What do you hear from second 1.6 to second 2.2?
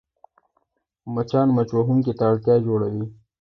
وهونکي